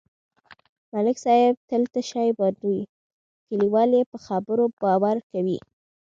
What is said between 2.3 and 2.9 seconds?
بادوي،